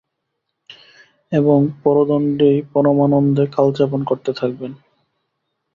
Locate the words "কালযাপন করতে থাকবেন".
3.55-4.71